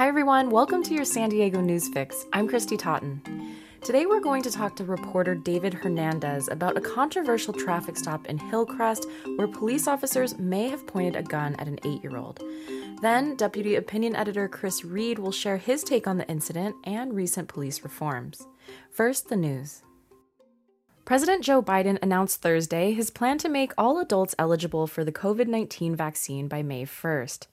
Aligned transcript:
Hi, 0.00 0.08
everyone. 0.08 0.48
Welcome 0.48 0.82
to 0.84 0.94
your 0.94 1.04
San 1.04 1.28
Diego 1.28 1.60
News 1.60 1.86
Fix. 1.88 2.24
I'm 2.32 2.48
Kristy 2.48 2.78
Totten. 2.78 3.20
Today, 3.82 4.06
we're 4.06 4.18
going 4.18 4.42
to 4.44 4.50
talk 4.50 4.74
to 4.76 4.84
reporter 4.86 5.34
David 5.34 5.74
Hernandez 5.74 6.48
about 6.48 6.78
a 6.78 6.80
controversial 6.80 7.52
traffic 7.52 7.98
stop 7.98 8.24
in 8.24 8.38
Hillcrest 8.38 9.06
where 9.36 9.46
police 9.46 9.86
officers 9.86 10.38
may 10.38 10.70
have 10.70 10.86
pointed 10.86 11.16
a 11.16 11.22
gun 11.22 11.54
at 11.56 11.68
an 11.68 11.78
eight 11.84 12.02
year 12.02 12.16
old. 12.16 12.42
Then, 13.02 13.36
Deputy 13.36 13.74
Opinion 13.74 14.16
Editor 14.16 14.48
Chris 14.48 14.86
Reed 14.86 15.18
will 15.18 15.32
share 15.32 15.58
his 15.58 15.84
take 15.84 16.06
on 16.06 16.16
the 16.16 16.26
incident 16.30 16.76
and 16.84 17.12
recent 17.12 17.48
police 17.48 17.84
reforms. 17.84 18.46
First, 18.90 19.28
the 19.28 19.36
news. 19.36 19.82
President 21.10 21.42
Joe 21.42 21.60
Biden 21.60 21.98
announced 22.02 22.40
Thursday 22.40 22.92
his 22.92 23.10
plan 23.10 23.36
to 23.38 23.48
make 23.48 23.72
all 23.76 23.98
adults 23.98 24.36
eligible 24.38 24.86
for 24.86 25.02
the 25.02 25.10
COVID 25.10 25.48
19 25.48 25.96
vaccine 25.96 26.46
by 26.46 26.62
May 26.62 26.84
1st. 26.84 27.48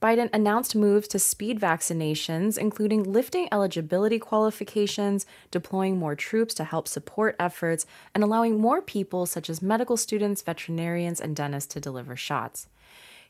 Biden 0.00 0.30
announced 0.32 0.74
moves 0.74 1.06
to 1.08 1.18
speed 1.18 1.60
vaccinations, 1.60 2.56
including 2.56 3.12
lifting 3.12 3.48
eligibility 3.52 4.18
qualifications, 4.18 5.26
deploying 5.50 5.98
more 5.98 6.16
troops 6.16 6.54
to 6.54 6.64
help 6.64 6.88
support 6.88 7.36
efforts, 7.38 7.84
and 8.14 8.24
allowing 8.24 8.58
more 8.58 8.80
people, 8.80 9.26
such 9.26 9.50
as 9.50 9.60
medical 9.60 9.98
students, 9.98 10.40
veterinarians, 10.40 11.20
and 11.20 11.36
dentists, 11.36 11.74
to 11.74 11.80
deliver 11.80 12.16
shots. 12.16 12.66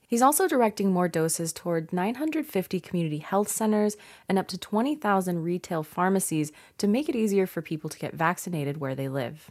He's 0.07 0.23
also 0.23 0.47
directing 0.47 0.93
more 0.93 1.09
doses 1.09 1.53
toward 1.53 1.93
950 1.93 2.79
community 2.79 3.19
health 3.19 3.49
centers 3.49 3.97
and 4.29 4.39
up 4.39 4.47
to 4.47 4.59
20,000 4.59 5.43
retail 5.43 5.83
pharmacies 5.83 6.53
to 6.79 6.87
make 6.87 7.09
it 7.09 7.17
easier 7.17 7.49
for 7.49 7.62
people 7.62 7.91
to 7.91 7.99
get 7.99 8.15
vaccinated 8.15 8.77
where 8.77 8.95
they 8.95 9.09
live. 9.09 9.51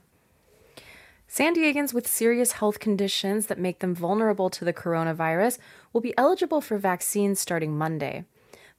San 1.34 1.56
Diegans 1.56 1.94
with 1.94 2.10
serious 2.10 2.52
health 2.52 2.82
conditions 2.82 3.46
that 3.46 3.58
make 3.58 3.80
them 3.80 3.96
vulnerable 3.96 4.50
to 4.50 4.66
the 4.66 4.74
coronavirus 4.74 5.60
will 5.94 6.02
be 6.02 6.14
eligible 6.18 6.60
for 6.60 6.78
vaccines 6.78 7.40
starting 7.40 7.78
Monday. 7.78 8.26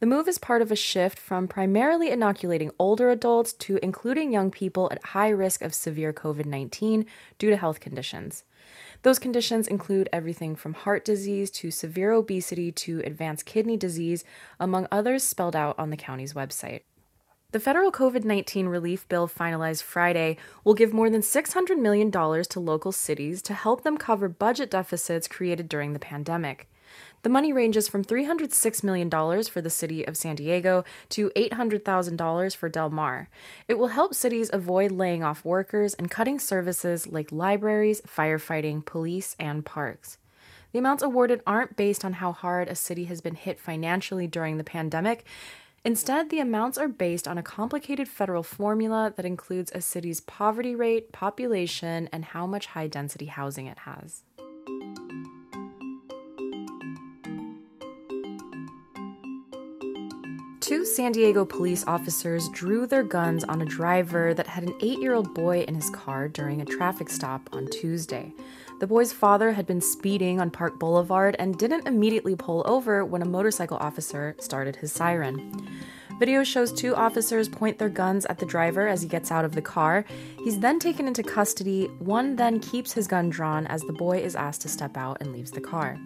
The 0.01 0.07
move 0.07 0.29
is 0.29 0.37
part 0.37 0.61
of 0.61 0.71
a 0.71 0.77
shift 0.77 1.19
from 1.19 1.49
primarily 1.49 2.11
inoculating 2.11 2.71
older 2.79 3.09
adults 3.09 3.55
to 3.55 3.79
including 3.83 4.35
young 4.35 4.51
people 4.51 4.91
at 4.93 5.03
high 5.03 5.31
risk 5.31 5.63
of 5.63 5.73
severe 5.73 6.13
COVID 6.13 6.45
19 6.45 7.07
due 7.39 7.49
to 7.49 7.57
health 7.57 7.81
conditions. 7.81 8.45
Those 9.01 9.19
conditions 9.19 9.67
include 9.67 10.11
everything 10.13 10.55
from 10.55 10.75
heart 10.75 11.07
disease 11.07 11.51
to 11.53 11.71
severe 11.71 12.13
obesity 12.13 12.71
to 12.71 13.01
advanced 13.01 13.47
kidney 13.47 13.79
disease, 13.79 14.25
among 14.61 14.89
others 14.93 15.25
spelled 15.25 15.57
out 15.57 15.79
on 15.79 15.89
the 15.89 15.97
county's 15.97 16.35
website. 16.35 16.83
The 17.53 17.61
federal 17.61 17.93
COVID 17.93 18.25
19 18.25 18.67
relief 18.67 19.07
bill 19.11 19.29
finalized 19.29 19.83
Friday 19.83 20.39
will 20.65 20.73
give 20.73 20.95
more 20.95 21.11
than 21.11 21.21
$600 21.21 21.79
million 21.79 22.11
to 22.11 22.61
local 22.61 22.93
cities 22.93 23.43
to 23.43 23.53
help 23.53 23.83
them 23.83 23.99
cover 23.99 24.27
budget 24.27 24.71
deficits 24.71 25.29
created 25.29 25.69
during 25.69 25.93
the 25.93 25.99
pandemic. 25.99 26.67
The 27.23 27.29
money 27.29 27.53
ranges 27.53 27.89
from 27.89 28.07
$306 28.07 28.83
million 28.83 29.11
for 29.45 29.61
the 29.61 29.69
city 29.69 30.03
of 30.03 30.17
San 30.17 30.37
Diego 30.37 30.85
to 31.11 31.31
$800,000 31.37 32.57
for 32.57 32.71
Del 32.71 32.89
Mar. 32.89 33.29
It 33.69 33.79
will 33.79 33.89
help 33.89 34.15
cities 34.15 34.49
avoid 34.51 34.91
laying 34.91 35.23
off 35.23 35.45
workers 35.45 35.93
and 35.93 36.11
cutting 36.11 36.39
services 36.39 37.07
like 37.07 37.31
libraries, 37.31 38.01
firefighting, 38.01 38.83
police, 38.87 39.37
and 39.39 39.63
parks. 39.63 40.17
The 40.73 40.79
amounts 40.79 41.03
awarded 41.03 41.43
aren't 41.47 41.77
based 41.77 42.03
on 42.03 42.15
how 42.15 42.33
hard 42.33 42.69
a 42.69 42.75
city 42.75 43.05
has 43.05 43.21
been 43.21 43.35
hit 43.35 43.61
financially 43.61 44.27
during 44.27 44.57
the 44.57 44.65
pandemic. 44.65 45.27
Instead, 45.85 46.31
the 46.31 46.39
amounts 46.39 46.79
are 46.79 46.87
based 46.87 47.27
on 47.27 47.39
a 47.39 47.43
complicated 47.43 48.07
federal 48.07 48.45
formula 48.45 49.13
that 49.17 49.27
includes 49.27 49.73
a 49.75 49.81
city's 49.81 50.21
poverty 50.21 50.77
rate, 50.77 51.11
population, 51.11 52.09
and 52.13 52.25
how 52.25 52.47
much 52.47 52.67
high 52.67 52.87
density 52.87 53.27
housing 53.27 53.67
it 53.67 53.79
has. 53.79 54.23
Two 60.61 60.85
San 60.85 61.11
Diego 61.11 61.45
police 61.45 61.85
officers 61.89 62.49
drew 62.51 62.87
their 62.87 63.03
guns 63.03 63.43
on 63.43 63.61
a 63.61 63.67
driver 63.67 64.33
that 64.35 64.47
had 64.47 64.63
an 64.63 64.75
eight 64.81 65.01
year 65.01 65.15
old 65.15 65.35
boy 65.35 65.63
in 65.63 65.75
his 65.75 65.91
car 65.91 66.29
during 66.29 66.61
a 66.61 66.65
traffic 66.65 67.11
stop 67.11 67.51
on 67.53 67.67
Tuesday. 67.67 68.33
The 68.81 68.87
boy's 68.87 69.13
father 69.13 69.53
had 69.53 69.67
been 69.67 69.81
speeding 69.81 70.41
on 70.41 70.51
Park 70.51 70.79
Boulevard 70.79 71.37
and 71.39 71.57
didn't 71.57 71.87
immediately 71.87 72.35
pull 72.35 72.63
over 72.67 73.05
when 73.05 73.23
a 73.23 73.27
motorcycle 73.27 73.77
officer 73.77 74.35
started 74.41 74.77
his 74.77 74.93
siren. 74.93 75.69
Video 76.19 76.45
shows 76.45 76.73
two 76.73 76.95
officers 76.95 77.49
point 77.49 77.79
their 77.79 77.89
guns 77.89 78.27
at 78.27 78.39
the 78.39 78.47
driver 78.47 78.87
as 78.87 79.03
he 79.03 79.09
gets 79.09 79.33
out 79.33 79.45
of 79.45 79.55
the 79.55 79.63
car. 79.63 80.05
He's 80.45 80.61
then 80.61 80.79
taken 80.79 81.09
into 81.09 81.23
custody. 81.23 81.87
One 81.99 82.37
then 82.37 82.61
keeps 82.61 82.93
his 82.93 83.07
gun 83.07 83.31
drawn 83.31 83.67
as 83.67 83.83
the 83.83 83.93
boy 83.93 84.19
is 84.19 84.37
asked 84.37 84.63
to 84.63 84.69
step 84.69 84.97
out 84.97 85.19
and 85.21 85.33
leaves 85.33 85.51
the 85.51 85.61
car. 85.61 85.99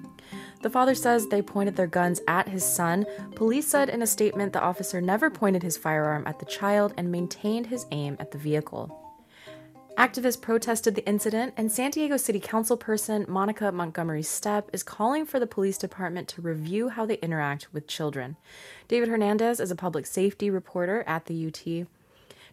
The 0.62 0.71
father 0.71 0.94
says 0.94 1.27
they 1.27 1.43
pointed 1.43 1.77
their 1.77 1.87
guns 1.87 2.21
at 2.28 2.48
his 2.48 2.65
son. 2.65 3.04
Police 3.34 3.69
said 3.69 3.88
in 3.88 4.03
a 4.03 4.06
statement 4.06 4.53
the 4.53 4.62
officer 4.62 5.00
never 5.00 5.28
pointed 5.28 5.62
his 5.62 5.77
firearm 5.77 6.27
at 6.27 6.38
the 6.38 6.47
child 6.47 6.94
and 6.97 7.12
maintained 7.12 7.66
his 7.66 7.87
aim 7.91 8.16
at 8.19 8.31
the 8.31 8.38
vehicle. 8.38 9.05
Activists 9.96 10.38
protested 10.38 10.94
the 10.94 11.06
incident, 11.08 11.54
and 11.56 11.72
San 11.72 11.90
Diego 11.90 12.18
City 12.18 12.38
Council 12.38 12.76
person 12.76 13.24
Monica 13.26 13.72
Montgomery 13.72 14.22
Steppe 14.22 14.68
is 14.74 14.82
calling 14.82 15.24
for 15.24 15.40
the 15.40 15.46
police 15.46 15.78
department 15.78 16.28
to 16.28 16.42
review 16.42 16.90
how 16.90 17.06
they 17.06 17.14
interact 17.16 17.72
with 17.72 17.86
children. 17.86 18.36
David 18.88 19.08
Hernandez 19.08 19.58
is 19.58 19.70
a 19.70 19.76
public 19.76 20.04
safety 20.04 20.50
reporter 20.50 21.02
at 21.06 21.24
the 21.24 21.46
UT. 21.46 21.86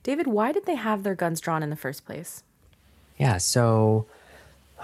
David, 0.04 0.28
why 0.28 0.54
did 0.54 0.66
they 0.66 0.76
have 0.76 1.04
their 1.04 1.16
guns 1.16 1.42
drawn 1.42 1.64
in 1.64 1.70
the 1.70 1.76
first 1.76 2.06
place? 2.06 2.44
Yeah, 3.18 3.38
so 3.40 4.06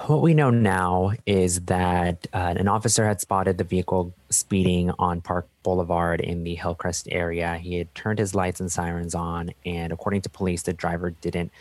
what 0.08 0.22
we 0.22 0.34
know 0.34 0.50
now 0.50 1.14
is 1.26 1.62
that 1.62 2.28
uh, 2.34 2.56
an 2.58 2.68
officer 2.68 3.06
had 3.06 3.20
spotted 3.22 3.58
the 3.58 3.64
vehicle 3.64 4.14
speeding 4.30 4.92
on 5.00 5.22
Park 5.22 5.48
Boulevard 5.64 6.22
in 6.22 6.44
the 6.44 6.56
Hillcrest 6.56 7.08
area. 7.12 7.58
He 7.58 7.78
had 7.78 7.94
turned 7.96 8.20
his 8.20 8.36
lights 8.36 8.60
and 8.60 8.72
sirens 8.72 9.16
on, 9.16 9.52
and 9.66 9.92
according 9.92 10.22
to 10.22 10.30
police, 10.30 10.62
the 10.62 10.74
driver 10.74 11.10
didn't 11.10 11.52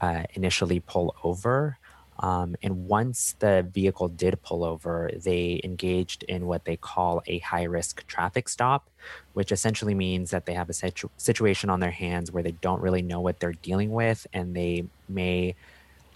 uh, 0.00 0.24
initially 0.34 0.80
pull 0.80 1.14
over. 1.24 1.78
Um, 2.18 2.56
and 2.62 2.88
once 2.88 3.36
the 3.40 3.66
vehicle 3.70 4.08
did 4.08 4.40
pull 4.42 4.64
over, 4.64 5.10
they 5.14 5.60
engaged 5.64 6.22
in 6.22 6.46
what 6.46 6.64
they 6.64 6.76
call 6.76 7.22
a 7.26 7.38
high 7.40 7.64
risk 7.64 8.06
traffic 8.06 8.48
stop, 8.48 8.88
which 9.34 9.52
essentially 9.52 9.94
means 9.94 10.30
that 10.30 10.46
they 10.46 10.54
have 10.54 10.70
a 10.70 10.72
situ- 10.72 11.10
situation 11.18 11.68
on 11.68 11.80
their 11.80 11.90
hands 11.90 12.32
where 12.32 12.42
they 12.42 12.52
don't 12.52 12.80
really 12.80 13.02
know 13.02 13.20
what 13.20 13.38
they're 13.38 13.52
dealing 13.52 13.90
with 13.92 14.26
and 14.32 14.56
they 14.56 14.86
may 15.08 15.54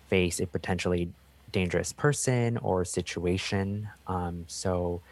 face 0.08 0.40
a 0.40 0.46
potentially 0.46 1.10
dangerous 1.52 1.92
person 1.92 2.56
or 2.58 2.84
situation. 2.84 3.88
Um, 4.06 4.44
so 4.46 5.02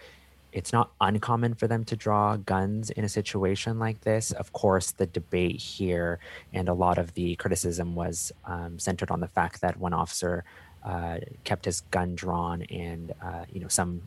it's 0.53 0.73
not 0.73 0.93
uncommon 1.01 1.55
for 1.55 1.67
them 1.67 1.85
to 1.85 1.97
draw 1.97 2.37
guns 2.37 2.91
in 2.91 3.05
a 3.05 3.09
situation 3.09 3.79
like 3.79 4.01
this. 4.03 4.33
Of 4.33 4.53
course, 4.53 4.93
the 4.93 5.07
debate 5.07 5.61
here 5.61 6.19
and 6.53 6.69
a 6.69 6.75
lot 6.75 6.99
of 6.99 7.15
the 7.15 7.37
criticism 7.37 7.95
was 7.95 8.33
um, 8.45 8.79
centered 8.79 9.11
on 9.11 9.21
the 9.21 9.29
fact 9.29 9.61
that 9.61 9.79
one 9.79 9.93
officer 9.93 10.45
uh, 10.85 11.19
kept 11.45 11.65
his 11.65 11.83
gun 11.91 12.15
drawn, 12.15 12.63
and 12.63 13.13
uh, 13.23 13.45
you 13.53 13.61
know 13.61 13.69
some 13.69 14.03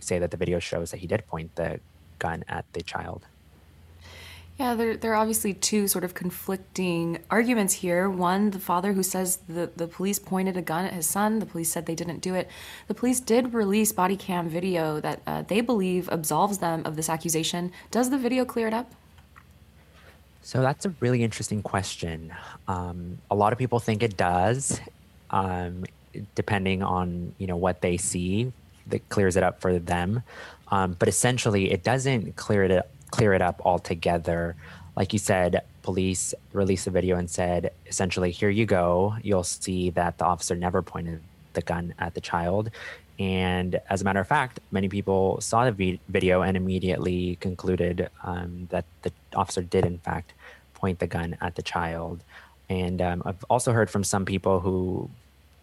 say 0.00 0.18
that 0.18 0.30
the 0.30 0.36
video 0.36 0.58
shows 0.58 0.90
that 0.90 0.98
he 0.98 1.06
did 1.06 1.26
point 1.26 1.54
the 1.56 1.80
gun 2.18 2.44
at 2.48 2.64
the 2.72 2.82
child. 2.82 3.26
Yeah, 4.58 4.74
there, 4.74 4.96
there 4.96 5.12
are 5.12 5.16
obviously 5.16 5.54
two 5.54 5.86
sort 5.86 6.02
of 6.02 6.14
conflicting 6.14 7.20
arguments 7.30 7.74
here. 7.74 8.10
One, 8.10 8.50
the 8.50 8.58
father 8.58 8.92
who 8.92 9.04
says 9.04 9.38
the, 9.48 9.70
the 9.76 9.86
police 9.86 10.18
pointed 10.18 10.56
a 10.56 10.62
gun 10.62 10.84
at 10.84 10.92
his 10.92 11.08
son, 11.08 11.38
the 11.38 11.46
police 11.46 11.70
said 11.70 11.86
they 11.86 11.94
didn't 11.94 12.18
do 12.18 12.34
it. 12.34 12.48
The 12.88 12.94
police 12.94 13.20
did 13.20 13.54
release 13.54 13.92
body 13.92 14.16
cam 14.16 14.48
video 14.48 14.98
that 14.98 15.22
uh, 15.28 15.42
they 15.42 15.60
believe 15.60 16.08
absolves 16.08 16.58
them 16.58 16.82
of 16.84 16.96
this 16.96 17.08
accusation. 17.08 17.70
Does 17.92 18.10
the 18.10 18.18
video 18.18 18.44
clear 18.44 18.66
it 18.66 18.74
up? 18.74 18.90
So 20.42 20.60
that's 20.60 20.84
a 20.86 20.94
really 20.98 21.22
interesting 21.22 21.62
question. 21.62 22.34
Um, 22.66 23.18
a 23.30 23.36
lot 23.36 23.52
of 23.52 23.60
people 23.60 23.78
think 23.78 24.02
it 24.02 24.16
does, 24.16 24.80
um, 25.30 25.84
depending 26.34 26.82
on 26.82 27.32
you 27.38 27.46
know 27.46 27.56
what 27.56 27.80
they 27.80 27.96
see. 27.96 28.52
That 28.86 29.06
clears 29.10 29.36
it 29.36 29.42
up 29.42 29.60
for 29.60 29.78
them, 29.78 30.22
um, 30.68 30.96
but 30.98 31.08
essentially, 31.08 31.70
it 31.70 31.84
doesn't 31.84 32.36
clear 32.36 32.64
it 32.64 32.70
up 32.70 32.88
clear 33.10 33.32
it 33.32 33.42
up 33.42 33.60
altogether. 33.64 34.56
Like 34.96 35.12
you 35.12 35.18
said, 35.18 35.62
police 35.82 36.34
released 36.52 36.86
a 36.86 36.90
video 36.90 37.16
and 37.16 37.30
said, 37.30 37.72
essentially, 37.86 38.30
here 38.30 38.50
you 38.50 38.66
go. 38.66 39.16
You'll 39.22 39.44
see 39.44 39.90
that 39.90 40.18
the 40.18 40.24
officer 40.24 40.54
never 40.54 40.82
pointed 40.82 41.20
the 41.52 41.62
gun 41.62 41.94
at 41.98 42.14
the 42.14 42.20
child. 42.20 42.70
And 43.18 43.80
as 43.90 44.00
a 44.00 44.04
matter 44.04 44.20
of 44.20 44.28
fact, 44.28 44.60
many 44.70 44.88
people 44.88 45.40
saw 45.40 45.68
the 45.68 45.98
video 46.08 46.42
and 46.42 46.56
immediately 46.56 47.36
concluded 47.36 48.10
um, 48.22 48.68
that 48.70 48.84
the 49.02 49.12
officer 49.34 49.62
did, 49.62 49.84
in 49.84 49.98
fact, 49.98 50.32
point 50.74 51.00
the 51.00 51.06
gun 51.06 51.36
at 51.40 51.56
the 51.56 51.62
child. 51.62 52.22
And 52.68 53.02
um, 53.02 53.22
I've 53.24 53.44
also 53.50 53.72
heard 53.72 53.90
from 53.90 54.04
some 54.04 54.24
people 54.24 54.60
who 54.60 55.10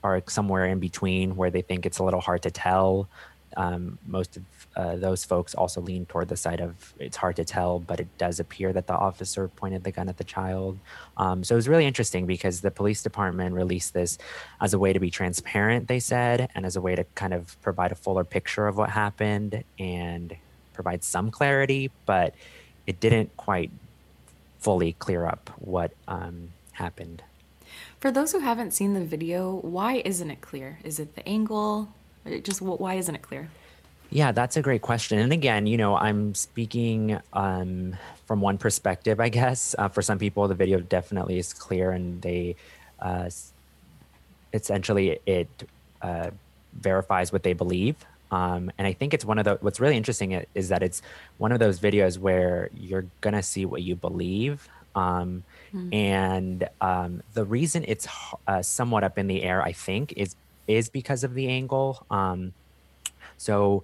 are 0.04 0.22
somewhere 0.28 0.66
in 0.66 0.80
between 0.80 1.36
where 1.36 1.50
they 1.50 1.62
think 1.62 1.86
it's 1.86 2.00
a 2.00 2.04
little 2.04 2.22
hard 2.22 2.42
to 2.44 2.52
tell 2.52 3.08
um, 3.56 3.98
most 4.06 4.38
of 4.38 4.44
uh, 4.76 4.96
those 4.98 5.24
folks 5.24 5.56
also 5.56 5.80
lean 5.82 6.06
toward 6.06 6.28
the 6.28 6.38
side 6.38 6.60
of 6.60 6.94
it's 7.00 7.18
hard 7.18 7.36
to 7.38 7.46
tell, 7.46 7.80
but 7.80 8.00
it 8.00 8.08
does 8.18 8.40
appear 8.40 8.74
that 8.74 8.88
the 8.88 8.94
officer 8.94 9.48
pointed 9.48 9.84
the 9.84 9.92
gun 9.92 10.10
at 10.10 10.18
the 10.18 10.24
child. 10.24 10.78
Um, 11.18 11.44
so 11.44 11.56
it 11.56 11.58
was 11.58 11.68
really 11.68 11.86
interesting 11.86 12.26
because 12.26 12.62
the 12.62 12.72
police 12.72 13.02
department 13.02 13.56
released 13.56 13.94
this 13.94 14.18
as 14.60 14.74
a 14.74 14.80
way 14.80 14.92
to 14.94 15.00
be 15.00 15.10
transparent, 15.10 15.88
they 15.88 16.00
said, 16.00 16.50
and 16.56 16.66
as 16.66 16.76
a 16.76 16.82
way 16.82 16.96
to 16.96 17.06
kind 17.16 17.34
of 17.34 17.60
provide 17.62 17.92
a 17.92 17.96
fuller 17.96 18.24
picture 18.24 18.68
of 18.68 18.78
what 18.78 18.90
happened 18.90 19.64
and 19.80 20.36
provide 20.74 21.04
some 21.04 21.32
clarity. 21.32 21.92
But 22.06 22.36
it 22.86 23.00
didn't 23.00 23.36
quite 23.38 23.72
fully 24.60 24.94
clear 24.94 25.26
up 25.26 25.50
what 25.60 25.92
um, 26.08 26.50
happened. 26.74 27.24
For 28.00 28.12
those 28.12 28.32
who 28.34 28.40
haven't 28.40 28.72
seen 28.72 28.94
the 28.94 29.04
video, 29.04 29.56
why 29.56 30.02
isn't 30.04 30.30
it 30.30 30.42
clear? 30.42 30.80
Is 30.84 31.00
it 31.00 31.16
the 31.16 31.28
angle? 31.28 31.90
Just 32.42 32.62
why 32.62 32.96
isn't 32.96 33.16
it 33.16 33.22
clear? 33.22 33.50
Yeah, 34.10 34.32
that's 34.32 34.56
a 34.56 34.62
great 34.62 34.82
question. 34.82 35.20
And 35.20 35.34
again, 35.34 35.68
you 35.68 35.78
know, 35.78 35.96
I'm 35.96 36.36
speaking 36.36 37.20
um, 37.34 37.96
from 38.26 38.42
one 38.42 38.58
perspective, 38.58 39.20
I 39.20 39.30
guess. 39.30 39.76
Uh, 39.78 39.88
for 39.90 40.02
some 40.02 40.20
people, 40.20 40.48
the 40.48 40.56
video 40.56 40.80
definitely 40.80 41.38
is 41.38 41.54
clear, 41.54 41.92
and 41.92 42.22
they 42.22 42.56
uh, 43.00 43.30
essentially 44.54 45.20
it 45.26 45.50
uh, 46.02 46.30
verifies 46.80 47.32
what 47.32 47.44
they 47.44 47.54
believe. 47.54 47.96
Um, 48.32 48.72
and 48.78 48.88
I 48.88 48.94
think 48.94 49.14
it's 49.14 49.26
one 49.26 49.38
of 49.38 49.46
the 49.46 49.58
what's 49.62 49.80
really 49.80 49.98
interesting 49.98 50.46
is 50.56 50.70
that 50.70 50.82
it's 50.82 51.02
one 51.38 51.52
of 51.52 51.60
those 51.60 51.80
videos 51.80 52.18
where 52.18 52.70
you're 52.76 53.06
gonna 53.22 53.44
see 53.44 53.66
what 53.66 53.82
you 53.82 53.96
believe. 53.96 54.68
Um, 54.96 55.44
mm. 55.74 55.94
And 55.94 56.68
um, 56.82 57.22
the 57.34 57.44
reason 57.44 57.84
it's 57.88 58.08
uh, 58.48 58.62
somewhat 58.62 59.04
up 59.04 59.18
in 59.18 59.28
the 59.28 59.44
air, 59.44 59.62
I 59.62 59.74
think, 59.74 60.14
is 60.16 60.36
is 60.68 60.90
because 60.90 61.24
of 61.24 61.34
the 61.34 61.48
angle. 61.48 62.06
Um, 62.10 62.54
so 63.38 63.84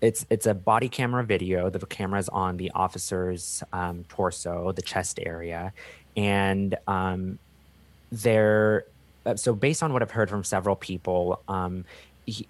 it's 0.00 0.26
it's 0.30 0.46
a 0.46 0.54
body 0.54 0.88
camera 0.88 1.24
video. 1.24 1.70
The 1.70 1.84
camera 1.86 2.20
is 2.20 2.28
on 2.28 2.56
the 2.56 2.70
officer's 2.74 3.62
um, 3.72 4.04
torso, 4.08 4.72
the 4.72 4.82
chest 4.82 5.18
area, 5.22 5.72
and 6.16 6.76
um, 6.86 7.38
there. 8.10 8.84
Uh, 9.26 9.36
so 9.36 9.54
based 9.54 9.82
on 9.82 9.92
what 9.92 10.02
I've 10.02 10.10
heard 10.10 10.30
from 10.30 10.44
several 10.44 10.76
people, 10.76 11.42
um, 11.48 11.84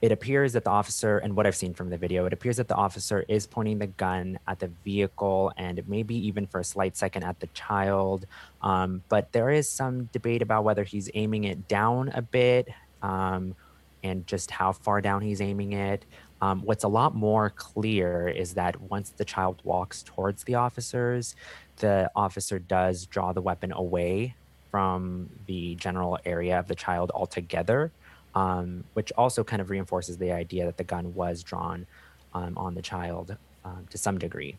it 0.01 0.11
appears 0.11 0.55
that 0.55 0.65
the 0.65 0.71
officer, 0.71 1.19
and 1.19 1.37
what 1.37 1.47
I've 1.47 1.57
seen 1.57 1.73
from 1.73 1.89
the 1.91 1.97
video, 1.97 2.25
it 2.27 2.33
appears 2.33 2.57
that 2.57 2.69
the 2.69 2.75
officer 2.75 3.25
is 3.29 3.47
pointing 3.47 3.79
the 3.79 3.87
gun 3.87 4.39
at 4.47 4.59
the 4.59 4.69
vehicle 4.85 5.53
and 5.57 5.87
maybe 5.89 6.15
even 6.27 6.47
for 6.47 6.61
a 6.61 6.65
slight 6.65 6.97
second 6.97 7.23
at 7.23 7.39
the 7.41 7.47
child. 7.49 8.27
Um, 8.61 9.03
but 9.09 9.33
there 9.33 9.51
is 9.51 9.69
some 9.69 10.05
debate 10.13 10.43
about 10.43 10.65
whether 10.65 10.83
he's 10.83 11.11
aiming 11.15 11.45
it 11.45 11.69
down 11.69 12.09
a 12.09 12.23
bit 12.23 12.69
um, 13.03 13.55
and 14.03 14.27
just 14.27 14.51
how 14.51 14.73
far 14.73 15.01
down 15.01 15.23
he's 15.23 15.41
aiming 15.41 15.73
it. 15.73 16.05
Um, 16.41 16.63
what's 16.63 16.85
a 16.85 16.89
lot 16.89 17.15
more 17.15 17.51
clear 17.51 18.29
is 18.29 18.55
that 18.55 18.81
once 18.81 19.11
the 19.11 19.25
child 19.25 19.61
walks 19.65 20.03
towards 20.05 20.45
the 20.45 20.55
officers, 20.55 21.35
the 21.79 22.11
officer 22.15 22.59
does 22.59 23.07
draw 23.07 23.33
the 23.33 23.43
weapon 23.43 23.73
away 23.73 24.35
from 24.71 25.29
the 25.47 25.75
general 25.77 26.19
area 26.25 26.59
of 26.59 26.69
the 26.69 26.75
child 26.75 27.11
altogether, 27.15 27.91
um, 28.35 28.85
which 28.93 29.11
also 29.17 29.43
kind 29.43 29.61
of 29.61 29.71
reinforces 29.71 30.19
the 30.19 30.31
idea 30.31 30.65
that 30.67 30.77
the 30.77 30.85
gun 30.85 31.15
was 31.15 31.43
drawn 31.43 31.87
um, 32.35 32.57
on 32.57 32.75
the 32.75 32.83
child 32.83 33.37
um, 33.65 33.87
to 33.91 33.99
some 33.99 34.19
degree. 34.19 34.57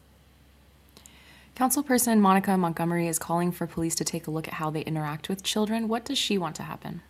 Councilperson 1.56 2.20
Monica 2.20 2.58
Montgomery 2.58 3.08
is 3.08 3.20
calling 3.20 3.52
for 3.52 3.68
police 3.68 3.96
to 3.96 4.04
take 4.04 4.28
a 4.28 4.32
look 4.32 4.48
at 4.48 4.56
how 4.56 4.70
they 4.70 4.82
interact 4.82 5.28
with 5.28 5.44
children. 5.44 5.88
What 5.88 6.06
does 6.06 6.18
she 6.18 6.38
want 6.38 6.56
to 6.56 6.64
happen? 6.64 7.02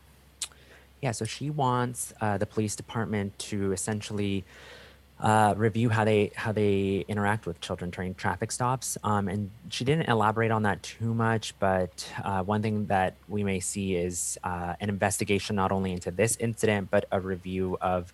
Yeah, 1.01 1.11
so 1.11 1.25
she 1.25 1.49
wants 1.49 2.13
uh, 2.19 2.37
the 2.37 2.45
police 2.45 2.75
department 2.75 3.37
to 3.39 3.71
essentially 3.71 4.43
uh, 5.19 5.53
review 5.57 5.89
how 5.89 6.05
they 6.05 6.31
how 6.35 6.51
they 6.51 7.03
interact 7.07 7.45
with 7.45 7.59
children 7.59 7.89
during 7.89 8.15
traffic 8.15 8.51
stops. 8.51 8.97
Um, 9.03 9.27
and 9.27 9.49
she 9.69 9.83
didn't 9.83 10.07
elaborate 10.07 10.51
on 10.51 10.63
that 10.63 10.81
too 10.83 11.13
much, 11.13 11.53
but 11.59 12.07
uh, 12.23 12.43
one 12.43 12.61
thing 12.61 12.85
that 12.87 13.15
we 13.27 13.43
may 13.43 13.59
see 13.59 13.95
is 13.95 14.37
uh, 14.43 14.75
an 14.79 14.89
investigation 14.89 15.55
not 15.55 15.71
only 15.71 15.91
into 15.91 16.11
this 16.11 16.37
incident, 16.37 16.89
but 16.89 17.05
a 17.11 17.19
review 17.19 17.77
of 17.81 18.13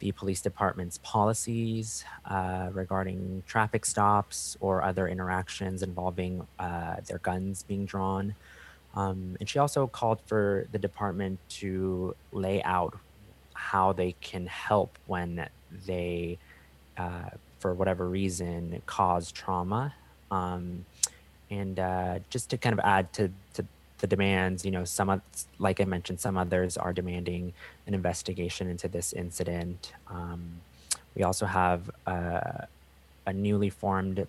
the 0.00 0.10
police 0.12 0.40
department's 0.40 0.98
policies 0.98 2.04
uh, 2.24 2.68
regarding 2.72 3.44
traffic 3.46 3.84
stops 3.84 4.56
or 4.60 4.82
other 4.82 5.06
interactions 5.06 5.80
involving 5.80 6.44
uh, 6.58 6.96
their 7.06 7.18
guns 7.18 7.62
being 7.62 7.84
drawn. 7.84 8.34
Um, 8.94 9.36
and 9.40 9.48
she 9.48 9.58
also 9.58 9.86
called 9.86 10.20
for 10.26 10.66
the 10.72 10.78
department 10.78 11.38
to 11.60 12.14
lay 12.32 12.62
out 12.62 12.98
how 13.54 13.92
they 13.92 14.14
can 14.20 14.46
help 14.46 14.98
when 15.06 15.48
they, 15.86 16.38
uh, 16.98 17.30
for 17.58 17.72
whatever 17.72 18.08
reason, 18.08 18.82
cause 18.86 19.32
trauma. 19.32 19.94
Um, 20.30 20.84
and 21.50 21.78
uh, 21.78 22.18
just 22.30 22.50
to 22.50 22.58
kind 22.58 22.72
of 22.72 22.80
add 22.80 23.12
to, 23.14 23.30
to 23.54 23.64
the 23.98 24.06
demands, 24.06 24.64
you 24.64 24.70
know, 24.70 24.84
some, 24.84 25.22
like 25.58 25.80
I 25.80 25.84
mentioned, 25.84 26.20
some 26.20 26.36
others 26.36 26.76
are 26.76 26.92
demanding 26.92 27.52
an 27.86 27.94
investigation 27.94 28.68
into 28.68 28.88
this 28.88 29.12
incident. 29.12 29.92
Um, 30.08 30.60
we 31.14 31.22
also 31.22 31.46
have 31.46 31.90
uh, 32.06 32.66
a 33.26 33.32
newly 33.32 33.70
formed 33.70 34.26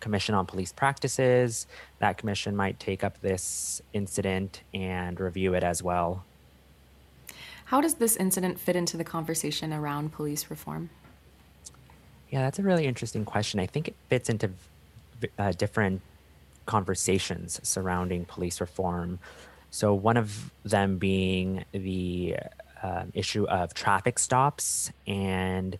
commission 0.00 0.34
on 0.34 0.46
police 0.46 0.72
practices. 0.72 1.66
That 1.98 2.18
commission 2.18 2.56
might 2.56 2.78
take 2.78 3.04
up 3.04 3.20
this 3.20 3.82
incident 3.92 4.62
and 4.74 5.18
review 5.18 5.54
it 5.54 5.62
as 5.62 5.82
well. 5.82 6.24
How 7.66 7.80
does 7.80 7.94
this 7.94 8.16
incident 8.16 8.58
fit 8.58 8.74
into 8.74 8.96
the 8.96 9.04
conversation 9.04 9.72
around 9.72 10.12
police 10.12 10.50
reform? 10.50 10.90
Yeah, 12.30 12.42
that's 12.42 12.58
a 12.58 12.62
really 12.62 12.86
interesting 12.86 13.24
question. 13.24 13.60
I 13.60 13.66
think 13.66 13.88
it 13.88 13.94
fits 14.08 14.28
into 14.28 14.50
uh, 15.38 15.52
different 15.52 16.00
conversations 16.66 17.60
surrounding 17.62 18.24
police 18.24 18.60
reform. 18.60 19.18
So, 19.70 19.94
one 19.94 20.16
of 20.16 20.52
them 20.64 20.98
being 20.98 21.64
the 21.72 22.36
uh, 22.82 23.04
issue 23.14 23.44
of 23.44 23.74
traffic 23.74 24.18
stops 24.18 24.90
and 25.06 25.78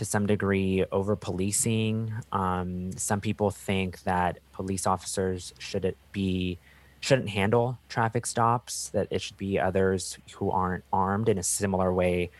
to 0.00 0.04
some 0.06 0.26
degree 0.26 0.82
over 0.90 1.14
policing. 1.14 2.10
Um, 2.32 2.90
some 2.96 3.20
people 3.20 3.50
think 3.50 4.02
that 4.04 4.38
police 4.50 4.86
officers 4.86 5.52
should 5.58 5.94
be 6.10 6.58
shouldn't 7.00 7.28
handle 7.28 7.78
traffic 7.90 8.24
stops. 8.24 8.88
That 8.94 9.08
it 9.10 9.20
should 9.20 9.36
be 9.36 9.60
others 9.60 10.16
who 10.36 10.50
aren't 10.50 10.84
armed. 10.90 11.28
In 11.28 11.36
a 11.36 11.42
similar 11.42 11.92
way, 11.92 12.30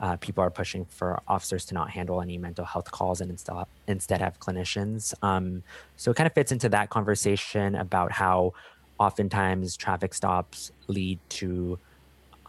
uh, 0.00 0.16
people 0.16 0.42
are 0.42 0.50
pushing 0.50 0.86
for 0.86 1.22
officers 1.28 1.64
to 1.66 1.74
not 1.74 1.88
handle 1.88 2.20
any 2.20 2.36
mental 2.36 2.64
health 2.64 2.90
calls 2.90 3.20
and 3.20 3.30
instead 3.30 3.64
instead 3.86 4.20
have 4.20 4.40
clinicians. 4.40 5.14
Um, 5.22 5.62
so 5.96 6.10
it 6.10 6.16
kind 6.16 6.26
of 6.26 6.32
fits 6.32 6.50
into 6.50 6.68
that 6.70 6.90
conversation 6.90 7.76
about 7.76 8.10
how 8.10 8.54
oftentimes 8.98 9.76
traffic 9.76 10.14
stops 10.14 10.72
lead 10.88 11.20
to 11.28 11.78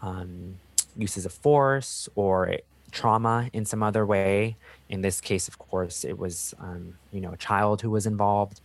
um, 0.02 0.56
uses 0.96 1.24
of 1.24 1.32
force 1.32 2.08
or 2.16 2.58
trauma 2.90 3.50
in 3.52 3.64
some 3.64 3.82
other 3.82 4.04
way. 4.06 4.56
In 4.88 5.00
this 5.00 5.20
case, 5.20 5.48
of 5.48 5.58
course, 5.58 6.04
it 6.04 6.18
was 6.18 6.54
um, 6.60 6.94
you 7.12 7.20
know 7.20 7.32
a 7.32 7.36
child 7.36 7.82
who 7.82 7.90
was 7.90 8.06
involved. 8.06 8.60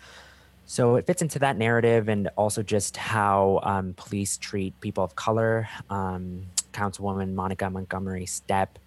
So 0.66 0.96
it 0.96 1.06
fits 1.06 1.22
into 1.22 1.40
that 1.40 1.58
narrative, 1.58 2.08
and 2.08 2.30
also 2.38 2.64
just 2.64 2.98
how 2.98 3.60
um, 3.64 3.94
police 3.96 4.38
treat 4.38 4.80
people 4.82 5.04
of 5.04 5.16
color. 5.16 5.68
Um, 5.90 6.48
Councilwoman 6.74 7.34
Monica 7.34 7.70
Montgomery 7.70 8.26
Steppe, 8.26 8.80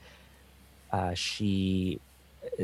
uh, 0.92 1.12
she 1.14 2.00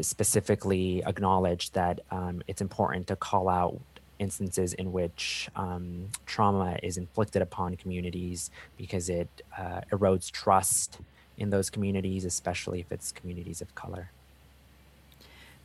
specifically 0.00 1.02
acknowledged 1.04 1.74
that 1.74 2.00
um, 2.10 2.42
it's 2.46 2.60
important 2.60 3.06
to 3.08 3.16
call 3.16 3.48
out 3.48 3.78
instances 4.18 4.74
in 4.74 4.92
which 4.92 5.48
um, 5.56 6.06
trauma 6.26 6.78
is 6.82 6.96
inflicted 6.96 7.42
upon 7.42 7.76
communities 7.76 8.50
because 8.76 9.08
it 9.08 9.28
uh, 9.58 9.80
erodes 9.92 10.30
trust 10.30 10.98
in 11.40 11.50
those 11.50 11.70
communities, 11.70 12.24
especially 12.24 12.80
if 12.80 12.92
it's 12.92 13.10
communities 13.10 13.60
of 13.60 13.74
color. 13.74 14.10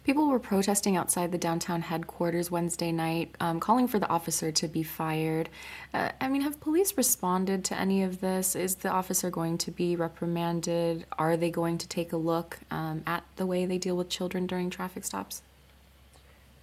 People 0.06 0.28
were 0.28 0.38
protesting 0.38 0.96
outside 0.96 1.32
the 1.32 1.38
downtown 1.38 1.82
headquarters 1.82 2.52
Wednesday 2.52 2.92
night, 2.92 3.34
um, 3.40 3.60
calling 3.60 3.88
for 3.88 3.98
the 3.98 4.08
officer 4.08 4.52
to 4.52 4.68
be 4.68 4.84
fired. 4.84 5.50
Uh, 5.96 6.12
I 6.22 6.28
mean, 6.28 6.42
have 6.42 6.60
police 6.60 6.96
responded 6.96 7.66
to 7.66 7.80
any 7.80 8.04
of 8.04 8.22
this? 8.22 8.56
Is 8.56 8.76
the 8.76 8.90
officer 8.90 9.32
going 9.32 9.58
to 9.58 9.72
be 9.72 9.96
reprimanded? 9.96 11.08
Are 11.18 11.36
they 11.38 11.50
going 11.50 11.80
to 11.80 11.88
take 11.88 12.14
a 12.14 12.18
look 12.18 12.60
um, 12.70 13.02
at 13.08 13.24
the 13.38 13.48
way 13.48 13.66
they 13.66 13.80
deal 13.80 13.98
with 13.98 14.10
children 14.10 14.46
during 14.46 14.70
traffic 14.70 15.06
stops? 15.06 15.42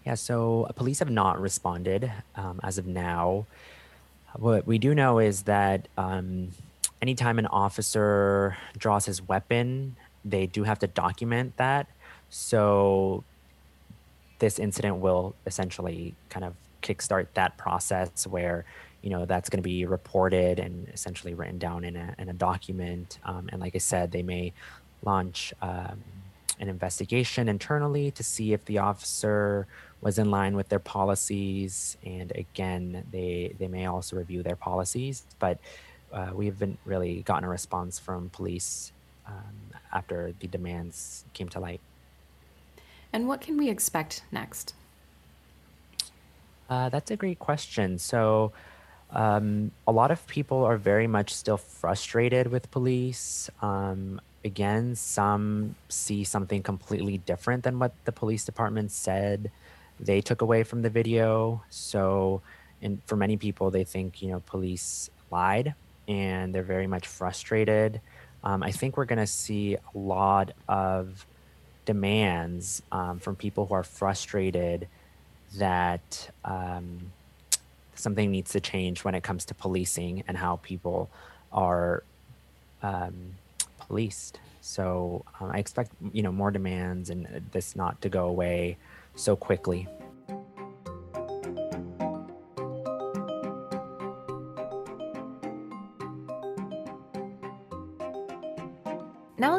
Yeah, 0.07 0.15
so 0.15 0.67
uh, 0.69 0.73
police 0.73 1.01
have 1.01 1.11
not 1.11 1.41
responded 1.41 2.13
um, 2.37 2.61
as 2.63 2.79
of 2.79 2.87
now. 2.87 3.47
What 4.37 4.69
we 4.69 4.79
do 4.79 4.95
know 4.95 5.19
is 5.19 5.43
that 5.43 5.89
um, 5.99 6.51
anytime 7.03 7.39
an 7.41 7.47
officer 7.47 8.57
draws 8.79 9.05
his 9.05 9.21
weapon, 9.21 9.97
they 10.25 10.47
do 10.47 10.63
have 10.63 10.79
to 10.79 10.87
document 10.87 11.57
that. 11.57 11.89
So 12.31 13.25
this 14.39 14.59
incident 14.59 14.99
will 14.99 15.35
essentially 15.47 16.15
kind 16.31 16.45
of 16.45 16.55
kickstart 16.83 17.27
that 17.35 17.59
process 17.59 18.27
where 18.27 18.65
you 19.03 19.11
know 19.11 19.25
that's 19.25 19.49
going 19.49 19.59
to 19.59 19.69
be 19.69 19.85
reported 19.85 20.59
and 20.59 20.89
essentially 20.89 21.35
written 21.35 21.59
down 21.59 21.85
in 21.85 21.97
a, 21.97 22.15
in 22.19 22.29
a 22.29 22.33
document 22.33 23.19
um, 23.25 23.49
and 23.53 23.61
like 23.61 23.77
i 23.77 23.79
said 23.79 24.11
they 24.11 24.23
may 24.23 24.53
launch 25.05 25.55
um, 25.63 26.03
an 26.59 26.69
investigation 26.69 27.49
internally 27.49 28.11
to 28.11 28.25
see 28.25 28.53
if 28.53 28.65
the 28.65 28.79
officer 28.79 29.67
was 30.01 30.19
in 30.19 30.31
line 30.31 30.57
with 30.57 30.69
their 30.69 30.81
policies 30.81 31.97
and 32.05 32.33
again 32.35 33.05
they 33.13 33.55
they 33.61 33.69
may 33.69 33.87
also 33.87 34.17
review 34.17 34.43
their 34.43 34.57
policies 34.57 35.25
but 35.39 35.59
uh, 36.13 36.31
we 36.35 36.47
haven't 36.47 36.79
really 36.85 37.23
gotten 37.23 37.45
a 37.45 37.49
response 37.49 37.99
from 37.99 38.31
police 38.31 38.93
um, 39.27 39.79
after 39.93 40.35
the 40.41 40.47
demands 40.47 41.25
came 41.33 41.49
to 41.49 41.61
light. 41.61 41.81
And 43.13 43.29
what 43.29 43.41
can 43.41 43.57
we 43.57 43.69
expect 43.69 44.23
next? 44.31 44.75
Uh, 46.69 46.89
that's 46.89 47.11
a 47.11 47.17
great 47.17 47.39
question. 47.39 47.99
So, 47.99 48.53
um, 49.11 49.73
a 49.87 49.93
lot 49.93 50.11
of 50.11 50.27
people 50.27 50.65
are 50.65 50.79
very 50.79 51.07
much 51.07 51.35
still 51.35 51.59
frustrated 51.59 52.51
with 52.51 52.71
police. 52.71 53.51
Um, 53.61 54.21
again, 54.43 54.95
some 54.97 55.75
see 55.91 56.25
something 56.25 56.63
completely 56.63 57.19
different 57.19 57.65
than 57.65 57.79
what 57.79 57.93
the 58.07 58.13
police 58.13 58.45
department 58.45 58.91
said 58.91 59.51
they 60.01 60.23
took 60.23 60.41
away 60.41 60.63
from 60.63 60.81
the 60.81 60.89
video. 60.89 61.63
So, 61.69 62.41
and 62.81 63.03
for 63.05 63.17
many 63.17 63.37
people, 63.37 63.71
they 63.71 63.85
think, 63.85 64.23
you 64.23 64.31
know, 64.31 64.41
police 64.41 65.11
lied 65.31 65.75
and 66.13 66.55
they're 66.55 66.63
very 66.63 66.87
much 66.87 67.07
frustrated. 67.07 68.01
Um, 68.45 68.63
I 68.63 68.71
think 68.71 68.97
we're 68.97 69.07
going 69.07 69.19
to 69.19 69.27
see 69.27 69.77
a 69.77 69.99
lot 69.99 70.53
of 70.69 71.27
demands 71.87 72.83
um, 72.93 73.19
from 73.19 73.35
people 73.35 73.67
who 73.67 73.75
are 73.75 73.83
frustrated 73.83 74.89
that 75.57 76.31
um, 76.45 77.13
something 77.95 78.31
needs 78.31 78.53
to 78.53 78.61
change 78.61 79.05
when 79.05 79.15
it 79.15 79.23
comes 79.23 79.45
to 79.47 79.55
policing 79.55 80.23
and 80.29 80.37
how 80.37 80.57
people 80.63 81.11
are 81.53 82.03
um, 82.83 83.15
policed. 83.79 84.39
So 84.61 85.25
um, 85.41 85.51
I 85.51 85.59
expect 85.59 85.91
you 86.13 86.23
know 86.23 86.33
more 86.33 86.51
demands 86.51 87.11
and 87.11 87.43
this 87.53 87.75
not 87.75 88.01
to 88.03 88.09
go 88.09 88.27
away 88.27 88.77
so 89.17 89.35
quickly. 89.35 89.89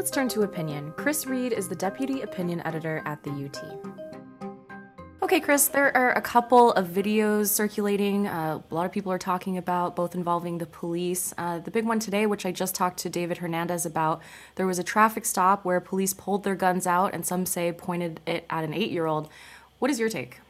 Let's 0.03 0.12
turn 0.12 0.27
to 0.27 0.41
opinion. 0.41 0.91
Chris 0.98 1.25
Reed 1.25 1.53
is 1.53 1.69
the 1.69 1.75
deputy 1.75 2.24
opinion 2.24 2.62
editor 2.65 3.01
at 3.05 3.24
the 3.24 3.29
UT. 3.29 3.63
Okay, 5.22 5.39
Chris, 5.39 5.69
there 5.69 5.95
are 5.95 6.12
a 6.12 6.19
couple 6.19 6.74
of 6.74 6.88
videos 6.88 7.48
circulating. 7.48 8.27
Uh, 8.27 8.60
a 8.69 8.75
lot 8.75 8.86
of 8.86 8.91
people 8.91 9.13
are 9.13 9.17
talking 9.17 9.57
about, 9.57 9.95
both 9.95 10.13
involving 10.13 10.57
the 10.57 10.65
police. 10.65 11.33
Uh, 11.38 11.60
the 11.60 11.72
big 11.72 11.86
one 11.86 12.00
today, 12.00 12.25
which 12.25 12.45
I 12.45 12.51
just 12.51 12.75
talked 12.75 13.00
to 13.00 13.10
David 13.10 13.38
Hernandez 13.38 13.86
about, 13.86 14.22
there 14.55 14.67
was 14.67 14.77
a 14.77 14.83
traffic 14.83 15.24
stop 15.24 15.63
where 15.63 15.79
police 15.79 16.13
pulled 16.13 16.43
their 16.43 16.55
guns 16.55 16.86
out 16.86 17.13
and 17.13 17.25
some 17.25 17.45
say 17.45 17.72
pointed 17.72 18.19
it 18.25 18.45
at 18.50 18.65
an 18.65 18.74
eight 18.74 18.91
year 18.91 19.05
old. 19.05 19.29
What 19.79 19.89
is 19.89 20.01
your 20.01 20.10
take? 20.10 20.41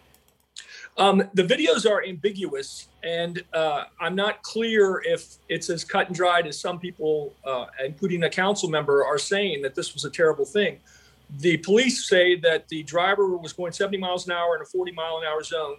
Um, 0.98 1.24
the 1.34 1.44
videos 1.44 1.90
are 1.90 2.04
ambiguous, 2.04 2.88
and 3.04 3.44
uh, 3.54 3.86
I'm 4.00 4.16
not 4.16 4.44
clear 4.44 5.02
if 5.04 5.38
it's 5.50 5.70
as 5.70 5.84
cut 5.84 6.08
and 6.08 6.16
dried 6.16 6.46
as 6.46 6.60
some 6.60 6.80
people, 6.80 7.34
uh, 7.46 7.66
including 7.84 8.24
a 8.24 8.30
council 8.30 8.70
member, 8.70 9.04
are 9.04 9.18
saying 9.18 9.64
that 9.64 9.74
this 9.74 9.96
was 9.96 10.06
a 10.06 10.10
terrible 10.10 10.46
thing. 10.46 10.80
The 11.40 11.58
police 11.58 12.08
say 12.08 12.36
that 12.38 12.68
the 12.68 12.84
driver 12.84 13.36
was 13.36 13.54
going 13.54 13.72
70 13.72 13.98
miles 13.98 14.28
an 14.28 14.34
hour 14.34 14.56
in 14.56 14.62
a 14.62 14.66
40 14.66 14.92
mile 14.92 15.18
an 15.18 15.26
hour 15.26 15.42
zone 15.42 15.78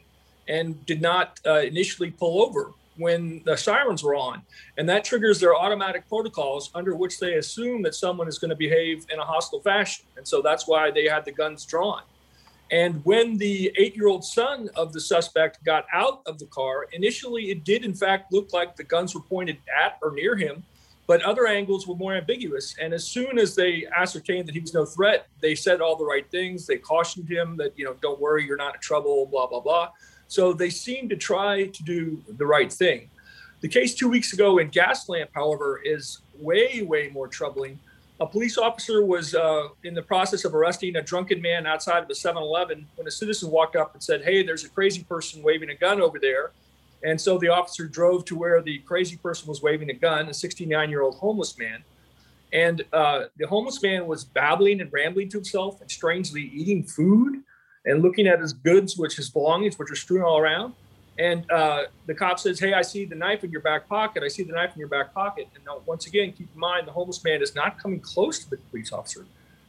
and 0.48 0.84
did 0.84 1.00
not 1.00 1.38
uh, 1.46 1.60
initially 1.60 2.10
pull 2.10 2.42
over 2.42 2.72
when 2.96 3.40
the 3.44 3.56
sirens 3.56 4.02
were 4.02 4.16
on. 4.16 4.42
And 4.78 4.88
that 4.88 5.04
triggers 5.04 5.38
their 5.38 5.54
automatic 5.54 6.08
protocols 6.08 6.70
under 6.74 6.94
which 6.94 7.20
they 7.20 7.34
assume 7.34 7.82
that 7.82 7.94
someone 7.94 8.26
is 8.26 8.38
going 8.38 8.50
to 8.50 8.56
behave 8.56 9.06
in 9.12 9.18
a 9.18 9.24
hostile 9.24 9.60
fashion. 9.60 10.06
And 10.16 10.26
so 10.26 10.42
that's 10.42 10.66
why 10.66 10.90
they 10.90 11.06
had 11.06 11.24
the 11.24 11.32
guns 11.32 11.64
drawn. 11.64 12.02
And 12.74 13.04
when 13.04 13.38
the 13.38 13.72
eight 13.76 13.94
year 13.94 14.08
old 14.08 14.24
son 14.24 14.68
of 14.74 14.92
the 14.92 15.00
suspect 15.00 15.62
got 15.62 15.86
out 15.92 16.22
of 16.26 16.40
the 16.40 16.46
car, 16.46 16.88
initially 16.92 17.52
it 17.52 17.62
did, 17.62 17.84
in 17.84 17.94
fact, 17.94 18.32
look 18.32 18.52
like 18.52 18.74
the 18.74 18.82
guns 18.82 19.14
were 19.14 19.20
pointed 19.20 19.58
at 19.80 19.96
or 20.02 20.10
near 20.10 20.34
him, 20.34 20.64
but 21.06 21.22
other 21.22 21.46
angles 21.46 21.86
were 21.86 21.94
more 21.94 22.16
ambiguous. 22.16 22.74
And 22.80 22.92
as 22.92 23.04
soon 23.04 23.38
as 23.38 23.54
they 23.54 23.86
ascertained 23.96 24.48
that 24.48 24.56
he 24.56 24.60
was 24.60 24.74
no 24.74 24.84
threat, 24.84 25.28
they 25.40 25.54
said 25.54 25.80
all 25.80 25.94
the 25.94 26.04
right 26.04 26.28
things. 26.32 26.66
They 26.66 26.78
cautioned 26.78 27.28
him 27.30 27.56
that, 27.58 27.78
you 27.78 27.84
know, 27.84 27.94
don't 28.02 28.20
worry, 28.20 28.44
you're 28.44 28.56
not 28.56 28.74
in 28.74 28.80
trouble, 28.80 29.26
blah, 29.26 29.46
blah, 29.46 29.60
blah. 29.60 29.90
So 30.26 30.52
they 30.52 30.70
seemed 30.70 31.10
to 31.10 31.16
try 31.16 31.66
to 31.66 31.82
do 31.84 32.20
the 32.26 32.46
right 32.46 32.72
thing. 32.72 33.08
The 33.60 33.68
case 33.68 33.94
two 33.94 34.08
weeks 34.08 34.32
ago 34.32 34.58
in 34.58 34.72
Gaslamp, 34.72 35.28
however, 35.32 35.80
is 35.84 36.22
way, 36.40 36.82
way 36.82 37.08
more 37.14 37.28
troubling 37.28 37.78
a 38.24 38.26
police 38.26 38.56
officer 38.56 39.04
was 39.04 39.34
uh, 39.34 39.68
in 39.84 39.92
the 39.92 40.02
process 40.02 40.44
of 40.46 40.54
arresting 40.54 40.96
a 40.96 41.02
drunken 41.02 41.42
man 41.42 41.66
outside 41.66 42.02
of 42.02 42.08
a 42.08 42.14
7-Eleven 42.14 42.86
when 42.96 43.06
a 43.06 43.10
citizen 43.10 43.50
walked 43.50 43.76
up 43.76 43.92
and 43.92 44.02
said, 44.02 44.24
"Hey, 44.24 44.42
there's 44.42 44.64
a 44.64 44.70
crazy 44.70 45.04
person 45.04 45.42
waving 45.42 45.68
a 45.70 45.74
gun 45.74 46.00
over 46.00 46.18
there." 46.18 46.52
And 47.02 47.20
so 47.20 47.36
the 47.36 47.48
officer 47.48 47.86
drove 47.86 48.24
to 48.26 48.34
where 48.34 48.62
the 48.62 48.78
crazy 48.78 49.16
person 49.16 49.46
was 49.46 49.60
waving 49.60 49.90
a 49.90 49.92
gun, 49.92 50.26
a 50.28 50.30
69-year-old 50.30 51.16
homeless 51.16 51.58
man. 51.58 51.84
And 52.50 52.82
uh, 52.94 53.24
the 53.36 53.46
homeless 53.46 53.82
man 53.82 54.06
was 54.06 54.24
babbling 54.24 54.80
and 54.80 54.90
rambling 54.90 55.28
to 55.30 55.36
himself 55.36 55.82
and 55.82 55.90
strangely 55.90 56.50
eating 56.54 56.82
food 56.82 57.42
and 57.84 58.00
looking 58.00 58.26
at 58.26 58.40
his 58.40 58.54
goods, 58.54 58.96
which 58.96 59.16
his 59.16 59.28
belongings, 59.28 59.78
which 59.78 59.90
are 59.90 59.96
strewn 59.96 60.22
all 60.22 60.38
around. 60.38 60.72
And 61.18 61.48
uh, 61.50 61.84
the 62.06 62.14
cop 62.14 62.40
says, 62.40 62.58
Hey, 62.58 62.72
I 62.72 62.82
see 62.82 63.04
the 63.04 63.14
knife 63.14 63.44
in 63.44 63.50
your 63.50 63.60
back 63.60 63.88
pocket. 63.88 64.22
I 64.22 64.28
see 64.28 64.42
the 64.42 64.52
knife 64.52 64.72
in 64.74 64.80
your 64.80 64.88
back 64.88 65.14
pocket. 65.14 65.48
And 65.54 65.64
now, 65.64 65.80
once 65.86 66.06
again, 66.06 66.32
keep 66.32 66.48
in 66.52 66.60
mind 66.60 66.88
the 66.88 66.92
homeless 66.92 67.22
man 67.22 67.42
is 67.42 67.54
not 67.54 67.78
coming 67.78 68.00
close 68.00 68.40
to 68.40 68.50
the 68.50 68.56
police 68.56 68.92
officer. 68.92 69.24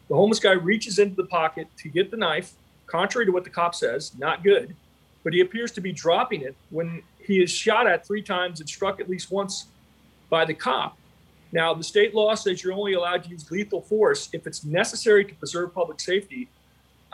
The 0.10 0.16
homeless 0.16 0.40
guy 0.40 0.54
reaches 0.54 1.00
into 1.00 1.16
the 1.16 1.28
pocket 1.28 1.68
to 1.78 1.90
get 1.90 2.12
the 2.12 2.18
knife, 2.18 2.54
contrary 2.88 3.26
to 3.26 3.32
what 3.32 3.44
the 3.44 3.50
cop 3.50 3.76
says, 3.76 4.14
not 4.18 4.44
good. 4.44 4.76
But 5.24 5.34
he 5.34 5.42
appears 5.42 5.72
to 5.74 5.82
be 5.82 5.92
dropping 5.92 6.42
it 6.42 6.56
when 6.70 7.02
he 7.20 7.42
is 7.42 7.52
shot 7.52 7.88
at 7.88 8.06
three 8.06 8.22
times 8.22 8.60
and 8.60 8.70
struck 8.70 9.00
at 9.00 9.10
least 9.10 9.32
once 9.32 9.66
by 10.30 10.46
the 10.46 10.54
cop. 10.54 10.98
Now, 11.52 11.74
the 11.74 11.84
state 11.84 12.14
law 12.14 12.36
says 12.36 12.64
you're 12.64 12.74
only 12.74 12.94
allowed 12.94 13.24
to 13.24 13.30
use 13.30 13.50
lethal 13.50 13.82
force 13.82 14.30
if 14.34 14.46
it's 14.46 14.64
necessary 14.64 15.26
to 15.26 15.34
preserve 15.36 15.74
public 15.74 16.00
safety 16.00 16.50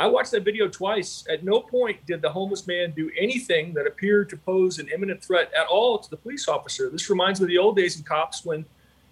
I 0.02 0.08
watched 0.08 0.32
that 0.32 0.44
video 0.44 0.68
twice. 0.68 1.24
At 1.30 1.44
no 1.44 1.60
point 1.60 2.04
did 2.08 2.24
the 2.24 2.30
homeless 2.30 2.66
man 2.66 2.90
do 2.92 3.12
anything 3.16 3.72
that 3.76 3.86
appeared 3.86 4.30
to 4.32 4.38
pose 4.38 4.80
an 4.80 4.90
imminent 4.90 5.24
threat 5.24 5.52
at 5.56 5.68
all 5.68 6.00
to 6.00 6.10
the 6.10 6.18
police 6.18 6.48
officer. 6.48 6.90
This 6.90 7.08
reminds 7.08 7.40
me 7.40 7.44
of 7.44 7.50
the 7.50 7.60
old 7.60 7.76
days 7.76 7.98
in 7.98 8.04
cops 8.04 8.44
when 8.44 8.66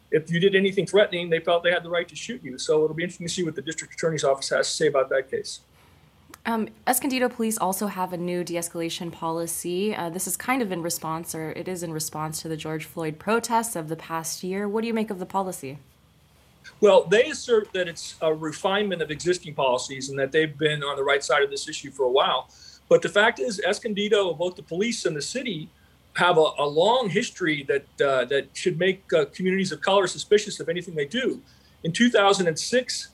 if 0.09 0.31
you 0.31 0.39
did 0.39 0.55
anything 0.55 0.87
threatening, 0.87 1.29
they 1.29 1.41
felt 1.41 1.63
they 1.63 1.69
had 1.71 1.83
the 1.83 1.91
right 1.91 2.07
to 2.07 2.15
shoot 2.15 2.43
you. 2.43 2.57
So 2.57 2.83
it'll 2.83 2.95
be 2.95 3.03
interesting 3.03 3.27
to 3.27 3.31
see 3.31 3.43
what 3.43 3.53
the 3.53 3.61
district 3.61 3.93
attorney's 3.93 4.23
office 4.23 4.49
has 4.49 4.67
to 4.67 4.73
say 4.73 4.87
about 4.87 5.09
that 5.09 5.29
case. 5.29 5.59
Um, 6.47 6.69
Escondido 6.87 7.29
police 7.29 7.59
also 7.59 7.85
have 7.85 8.11
a 8.11 8.17
new 8.17 8.43
de 8.43 8.55
escalation 8.55 9.11
policy. 9.11 9.95
Uh, 9.95 10.09
this 10.09 10.25
is 10.25 10.35
kind 10.35 10.63
of 10.63 10.71
in 10.71 10.81
response, 10.81 11.35
or 11.35 11.51
it 11.51 11.67
is 11.67 11.83
in 11.83 11.93
response 11.93 12.41
to 12.41 12.47
the 12.47 12.57
George 12.57 12.85
Floyd 12.85 13.19
protests 13.19 13.75
of 13.75 13.89
the 13.89 13.95
past 13.95 14.43
year. 14.43 14.67
What 14.67 14.81
do 14.81 14.87
you 14.87 14.95
make 14.95 15.11
of 15.11 15.19
the 15.19 15.27
policy? 15.27 15.77
Well, 16.81 17.03
they 17.03 17.25
assert 17.29 17.73
that 17.73 17.87
it's 17.87 18.15
a 18.21 18.33
refinement 18.33 19.01
of 19.01 19.11
existing 19.11 19.53
policies 19.53 20.09
and 20.09 20.17
that 20.19 20.31
they've 20.31 20.57
been 20.57 20.83
on 20.83 20.95
the 20.95 21.03
right 21.03 21.23
side 21.23 21.43
of 21.43 21.49
this 21.49 21.67
issue 21.67 21.91
for 21.91 22.03
a 22.03 22.11
while. 22.11 22.49
But 22.87 23.01
the 23.01 23.09
fact 23.09 23.39
is, 23.39 23.59
Escondido, 23.59 24.33
both 24.33 24.55
the 24.55 24.63
police 24.63 25.05
and 25.05 25.15
the 25.15 25.21
city, 25.21 25.69
have 26.15 26.37
a, 26.37 26.47
a 26.57 26.65
long 26.65 27.09
history 27.09 27.63
that 27.67 28.01
uh, 28.01 28.25
that 28.25 28.49
should 28.53 28.79
make 28.79 29.03
uh, 29.13 29.25
communities 29.25 29.71
of 29.71 29.79
color 29.81 30.07
suspicious 30.07 30.59
of 30.59 30.67
anything 30.67 30.95
they 30.95 31.05
do. 31.05 31.41
In 31.83 31.91
2006, 31.91 33.09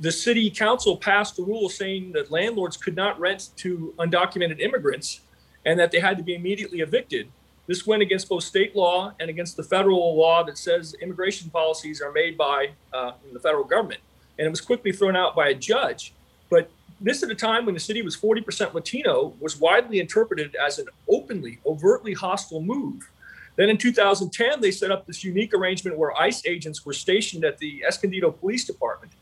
the 0.00 0.12
city 0.12 0.50
council 0.50 0.96
passed 0.96 1.38
a 1.38 1.42
rule 1.42 1.68
saying 1.68 2.12
that 2.12 2.30
landlords 2.30 2.76
could 2.76 2.96
not 2.96 3.18
rent 3.20 3.50
to 3.56 3.94
undocumented 3.98 4.60
immigrants 4.60 5.20
and 5.64 5.78
that 5.78 5.90
they 5.90 6.00
had 6.00 6.16
to 6.16 6.22
be 6.22 6.34
immediately 6.34 6.80
evicted. 6.80 7.28
This 7.70 7.86
went 7.86 8.02
against 8.02 8.28
both 8.28 8.42
state 8.42 8.74
law 8.74 9.14
and 9.20 9.30
against 9.30 9.56
the 9.56 9.62
federal 9.62 10.16
law 10.18 10.42
that 10.42 10.58
says 10.58 10.96
immigration 11.00 11.50
policies 11.50 12.02
are 12.02 12.10
made 12.10 12.36
by 12.36 12.70
uh, 12.92 13.12
the 13.32 13.38
federal 13.38 13.62
government. 13.62 14.00
And 14.36 14.46
it 14.48 14.50
was 14.50 14.60
quickly 14.60 14.90
thrown 14.90 15.14
out 15.14 15.36
by 15.36 15.50
a 15.50 15.54
judge. 15.54 16.12
But 16.50 16.68
this 17.00 17.22
at 17.22 17.30
a 17.30 17.34
time 17.36 17.66
when 17.66 17.74
the 17.74 17.80
city 17.80 18.02
was 18.02 18.16
40% 18.16 18.74
Latino 18.74 19.34
was 19.38 19.60
widely 19.60 20.00
interpreted 20.00 20.56
as 20.56 20.80
an 20.80 20.86
openly, 21.08 21.60
overtly 21.64 22.12
hostile 22.12 22.60
move. 22.60 23.08
Then 23.54 23.70
in 23.70 23.78
2010, 23.78 24.60
they 24.60 24.72
set 24.72 24.90
up 24.90 25.06
this 25.06 25.22
unique 25.22 25.54
arrangement 25.54 25.96
where 25.96 26.12
ICE 26.20 26.44
agents 26.46 26.84
were 26.84 26.92
stationed 26.92 27.44
at 27.44 27.58
the 27.58 27.84
Escondido 27.86 28.32
Police 28.32 28.64
Department. 28.64 29.12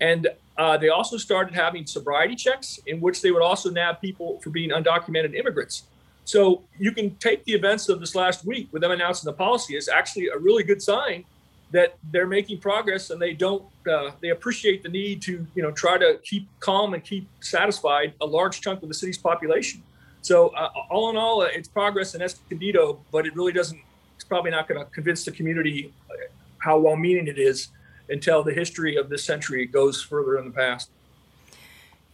And 0.00 0.28
uh, 0.56 0.76
they 0.76 0.90
also 0.90 1.16
started 1.16 1.52
having 1.52 1.84
sobriety 1.84 2.36
checks 2.36 2.78
in 2.86 3.00
which 3.00 3.22
they 3.22 3.32
would 3.32 3.42
also 3.42 3.70
nab 3.70 4.00
people 4.00 4.38
for 4.38 4.50
being 4.50 4.70
undocumented 4.70 5.34
immigrants. 5.34 5.82
So 6.28 6.62
you 6.78 6.92
can 6.92 7.14
take 7.16 7.42
the 7.44 7.54
events 7.54 7.88
of 7.88 8.00
this 8.00 8.14
last 8.14 8.44
week 8.44 8.68
with 8.70 8.82
them 8.82 8.90
announcing 8.90 9.26
the 9.26 9.32
policy 9.32 9.78
as 9.78 9.88
actually 9.88 10.28
a 10.28 10.36
really 10.36 10.62
good 10.62 10.82
sign 10.82 11.24
that 11.70 11.96
they're 12.12 12.26
making 12.26 12.58
progress 12.58 13.08
and 13.08 13.20
they 13.20 13.32
don't 13.32 13.64
uh, 13.90 14.10
they 14.20 14.28
appreciate 14.28 14.82
the 14.82 14.90
need 14.90 15.22
to 15.22 15.46
you 15.54 15.62
know 15.62 15.70
try 15.70 15.96
to 15.96 16.20
keep 16.22 16.46
calm 16.60 16.92
and 16.92 17.02
keep 17.02 17.26
satisfied 17.40 18.12
a 18.20 18.26
large 18.26 18.60
chunk 18.60 18.82
of 18.82 18.88
the 18.88 18.94
city's 18.94 19.16
population. 19.16 19.82
So 20.20 20.48
uh, 20.48 20.68
all 20.90 21.08
in 21.08 21.16
all, 21.16 21.40
uh, 21.40 21.46
it's 21.46 21.66
progress 21.66 22.14
in 22.14 22.20
Escondido, 22.20 23.00
but 23.10 23.24
it 23.24 23.34
really 23.34 23.54
doesn't. 23.54 23.80
It's 24.16 24.24
probably 24.24 24.50
not 24.50 24.68
going 24.68 24.84
to 24.84 24.90
convince 24.90 25.24
the 25.24 25.30
community 25.30 25.94
uh, 26.10 26.14
how 26.58 26.78
well-meaning 26.78 27.26
it 27.26 27.38
is 27.38 27.68
until 28.10 28.42
the 28.42 28.52
history 28.52 28.96
of 28.96 29.08
this 29.08 29.24
century 29.24 29.64
goes 29.64 30.02
further 30.02 30.36
in 30.36 30.44
the 30.44 30.50
past. 30.50 30.90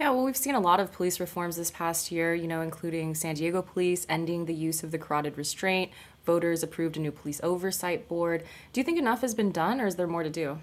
Yeah, 0.01 0.11
well, 0.11 0.25
we've 0.25 0.37
seen 0.37 0.57
a 0.57 0.61
lot 0.61 0.81
of 0.81 0.93
police 0.93 1.21
reforms 1.21 1.57
this 1.57 1.71
past 1.71 2.11
year, 2.11 2.35
you 2.35 2.49
know, 2.49 2.63
including 2.63 3.15
San 3.15 3.37
Diego 3.37 3.63
police 3.63 4.07
ending 4.09 4.47
the 4.47 4.55
use 4.55 4.83
of 4.83 4.91
the 4.91 4.99
carotid 4.99 5.39
restraint. 5.39 5.93
Voters 6.27 6.65
approved 6.65 6.97
a 6.97 7.01
new 7.01 7.13
police 7.13 7.41
oversight 7.45 8.09
board. 8.09 8.43
Do 8.73 8.81
you 8.81 8.85
think 8.85 8.99
enough 8.99 9.21
has 9.21 9.35
been 9.35 9.53
done, 9.53 9.81
or 9.81 9.87
is 9.87 9.95
there 9.95 10.09
more 10.09 10.25
to 10.25 10.31
do? 10.31 10.59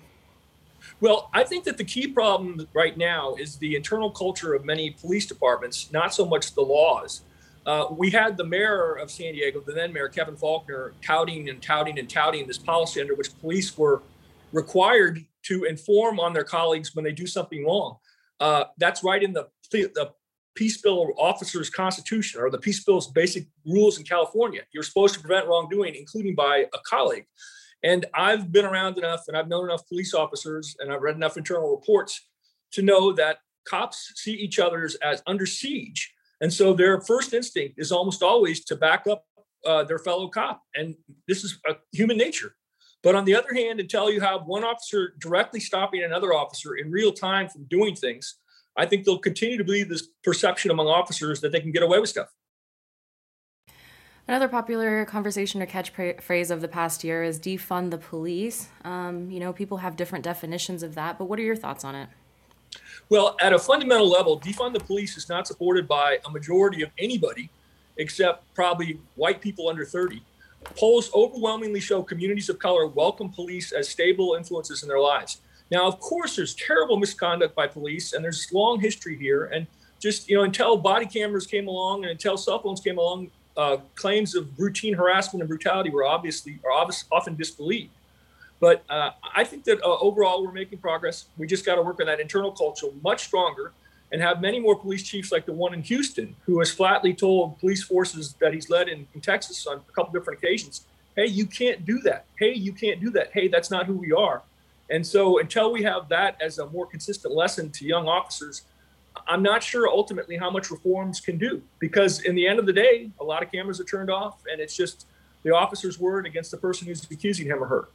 Well, 1.00 1.30
I 1.34 1.44
think 1.46 1.64
that 1.64 1.78
the 1.78 1.86
key 1.86 2.08
problem 2.08 2.68
right 2.74 2.98
now 2.98 3.36
is 3.36 3.58
the 3.58 3.76
internal 3.76 4.12
culture 4.12 4.54
of 4.54 4.66
many 4.66 4.92
police 4.92 5.28
departments, 5.28 5.90
not 5.94 6.14
so 6.14 6.26
much 6.26 6.54
the 6.54 6.62
laws. 6.62 7.22
Uh, 7.66 7.86
we 7.92 8.10
had 8.10 8.36
the 8.36 8.44
mayor 8.44 8.96
of 8.96 9.10
San 9.10 9.34
Diego, 9.34 9.62
the 9.62 9.72
then 9.72 9.94
mayor, 9.94 10.10
Kevin 10.10 10.36
Faulconer, 10.36 10.92
touting 11.02 11.48
and 11.48 11.62
touting 11.62 12.00
and 12.00 12.10
touting 12.10 12.48
this 12.48 12.58
policy 12.58 13.00
under 13.00 13.16
which 13.16 13.40
police 13.40 13.78
were 13.78 14.02
required 14.52 15.26
to 15.44 15.64
inform 15.64 16.20
on 16.20 16.34
their 16.34 16.44
colleagues 16.44 16.96
when 16.96 17.06
they 17.06 17.12
do 17.14 17.28
something 17.28 17.64
wrong. 17.66 17.98
Uh, 18.42 18.66
that's 18.78 19.04
right 19.04 19.22
in 19.22 19.32
the, 19.32 19.48
the 19.72 20.12
Peace 20.56 20.82
Bill 20.82 21.14
Officers 21.18 21.70
Constitution 21.70 22.42
or 22.42 22.50
the 22.50 22.58
Peace 22.58 22.84
Bill's 22.84 23.08
basic 23.08 23.48
rules 23.66 23.98
in 23.98 24.04
California. 24.04 24.64
You're 24.74 24.84
supposed 24.84 25.14
to 25.14 25.22
prevent 25.22 25.48
wrongdoing, 25.48 25.96
including 25.96 26.36
by 26.36 26.66
a 26.74 26.80
colleague. 26.86 27.26
And 27.84 28.06
I've 28.14 28.52
been 28.52 28.66
around 28.66 28.98
enough 28.98 29.24
and 29.28 29.38
I've 29.38 29.48
known 29.48 29.66
enough 29.66 29.88
police 29.88 30.14
officers 30.14 30.76
and 30.80 30.92
I've 30.92 31.02
read 31.02 31.16
enough 31.16 31.38
internal 31.38 31.72
reports 31.72 32.28
to 32.74 32.82
know 32.82 33.14
that 33.14 33.38
cops 33.66 34.12
see 34.16 34.34
each 34.34 34.60
other 34.60 34.90
as 35.04 35.24
under 35.28 35.46
siege. 35.46 36.14
And 36.42 36.52
so 36.52 36.74
their 36.74 37.00
first 37.02 37.34
instinct 37.34 37.76
is 37.78 37.92
almost 37.92 38.24
always 38.24 38.66
to 38.66 38.76
back 38.76 39.06
up 39.08 39.26
uh, 39.66 39.84
their 39.84 40.00
fellow 40.00 40.28
cop. 40.28 40.64
And 40.76 40.96
this 41.28 41.44
is 41.44 41.60
a 41.68 41.76
human 41.94 42.18
nature. 42.18 42.56
But 43.04 43.16
on 43.16 43.26
the 43.26 43.36
other 43.36 43.54
hand, 43.54 43.80
until 43.80 44.12
you 44.12 44.22
have 44.22 44.46
one 44.46 44.64
officer 44.64 45.16
directly 45.20 45.60
stopping 45.60 46.04
another 46.04 46.34
officer 46.34 46.76
in 46.76 46.92
real 46.92 47.12
time 47.12 47.50
from 47.50 47.64
doing 47.64 47.96
things, 47.96 48.36
I 48.78 48.86
think 48.86 49.06
they'll 49.06 49.18
continue 49.18 49.58
to 49.58 49.64
believe 49.64 49.90
this 49.90 50.08
perception 50.24 50.72
among 50.72 50.88
officers 50.88 51.42
that 51.42 51.52
they 51.52 51.60
can 51.60 51.72
get 51.72 51.84
away 51.84 52.00
with 52.00 52.10
stuff. 52.10 52.30
Another 54.28 54.48
popular 54.48 55.04
conversation 55.06 55.62
or 55.62 55.66
catchphrase 55.66 56.52
of 56.52 56.62
the 56.62 56.68
past 56.68 57.04
year 57.04 57.24
is 57.24 57.40
defund 57.40 57.90
the 57.90 57.98
police. 57.98 58.70
Um, 58.86 59.30
you 59.32 59.40
know, 59.40 59.52
people 59.52 59.78
have 59.78 59.96
different 59.96 60.24
definitions 60.24 60.84
of 60.84 60.96
that, 60.96 61.18
but 61.18 61.26
what 61.26 61.40
are 61.40 61.44
your 61.44 61.56
thoughts 61.56 61.84
on 61.84 61.96
it? 61.96 62.08
Well, 63.10 63.36
at 63.42 63.52
a 63.52 63.60
fundamental 63.60 64.08
level, 64.08 64.40
defund 64.40 64.74
the 64.74 64.80
police 64.80 65.18
is 65.18 65.28
not 65.28 65.48
supported 65.48 65.88
by 65.88 66.20
a 66.26 66.30
majority 66.30 66.84
of 66.84 66.92
anybody 66.98 67.50
except 67.98 68.52
probably 68.54 69.00
white 69.16 69.42
people 69.42 69.68
under 69.68 69.84
30. 69.84 70.24
Polls 70.64 71.12
overwhelmingly 71.14 71.80
show 71.80 72.04
communities 72.04 72.50
of 72.50 72.60
color 72.60 72.88
welcome 72.88 73.30
police 73.30 73.72
as 73.72 73.90
stable 73.90 74.36
influences 74.38 74.84
in 74.84 74.90
their 74.90 75.00
lives. 75.00 75.42
Now, 75.72 75.88
of 75.88 76.00
course, 76.00 76.36
there's 76.36 76.54
terrible 76.54 76.98
misconduct 76.98 77.56
by 77.56 77.68
police, 77.68 78.14
and 78.14 78.24
there's 78.24 78.52
long 78.52 78.80
history 78.80 79.18
here. 79.18 79.46
And 79.46 79.68
just 80.00 80.30
you 80.30 80.38
know, 80.38 80.44
until 80.44 80.78
body 80.78 81.06
cameras 81.06 81.48
came 81.48 81.68
along 81.68 82.04
and 82.04 82.12
until 82.12 82.38
cell 82.38 82.60
phones 82.60 82.82
came 82.82 82.98
along, 82.98 83.32
uh, 83.58 83.78
claims 83.96 84.36
of 84.36 84.48
routine 84.58 84.94
harassment 84.94 85.42
and 85.42 85.50
brutality 85.50 85.90
were 85.90 86.06
obviously 86.06 86.60
are 86.64 86.72
obvious, 86.72 87.06
often 87.12 87.36
disbelieved. 87.36 87.92
But 88.60 88.84
uh, 88.90 89.12
I 89.36 89.44
think 89.44 89.64
that 89.66 89.82
uh, 89.82 89.98
overall 90.00 90.46
we're 90.46 90.52
making 90.52 90.80
progress. 90.80 91.26
We 91.38 91.48
just 91.48 91.66
got 91.66 91.76
to 91.76 91.82
work 91.82 92.00
on 92.00 92.06
that 92.08 92.20
internal 92.20 92.52
culture 92.52 92.88
much 93.02 93.26
stronger 93.26 93.74
and 94.12 94.22
have 94.22 94.42
many 94.42 94.60
more 94.60 94.76
police 94.76 95.04
chiefs 95.04 95.32
like 95.32 95.46
the 95.46 95.54
one 95.54 95.74
in 95.74 95.82
Houston, 95.84 96.36
who 96.46 96.60
has 96.60 96.72
flatly 96.72 97.14
told 97.14 97.60
police 97.60 97.84
forces 97.84 98.34
that 98.40 98.54
he's 98.54 98.70
led 98.70 98.90
in, 98.90 99.08
in 99.14 99.22
Texas 99.22 99.66
on 99.66 99.78
a 99.78 99.92
couple 99.94 100.12
different 100.12 100.40
occasions, 100.40 100.86
hey, 101.16 101.26
you 101.26 101.46
can't 101.46 101.86
do 101.86 102.00
that. 102.00 102.26
Hey, 102.38 102.54
you 102.54 102.74
can't 102.74 103.00
do 103.00 103.10
that. 103.12 103.32
Hey, 103.34 103.48
that's 103.48 103.72
not 103.72 103.86
who 103.86 103.96
we 103.96 104.12
are. 104.12 104.42
And 104.90 105.06
so 105.06 105.40
until 105.40 105.72
we 105.72 105.84
have 105.84 106.10
that 106.10 106.36
as 106.42 106.60
a 106.60 106.68
more 106.68 106.86
consistent 106.86 107.34
lesson 107.34 107.72
to 107.72 107.86
young 107.86 108.08
officers, 108.08 108.64
I'm 109.28 109.42
not 109.42 109.64
sure 109.64 109.88
ultimately 109.88 110.38
how 110.38 110.50
much 110.50 110.72
reforms 110.72 111.20
can 111.20 111.38
do 111.38 111.62
because 111.80 112.22
in 112.22 112.36
the 112.36 112.48
end 112.48 112.60
of 112.60 112.66
the 112.66 112.74
day, 112.74 113.10
a 113.20 113.24
lot 113.24 113.44
of 113.44 113.52
cameras 113.52 113.80
are 113.80 113.86
turned 113.86 114.10
off 114.10 114.40
and 114.52 114.60
it's 114.60 114.76
just 114.76 115.06
the 115.44 115.54
officer's 115.56 116.00
word 116.00 116.26
against 116.26 116.52
the 116.52 116.58
person 116.58 116.88
who's 116.88 117.10
accusing 117.10 117.48
him 117.48 117.64
or 117.64 117.68
her. 117.68 117.90